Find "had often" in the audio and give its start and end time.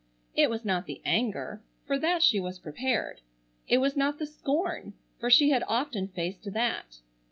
5.51-6.07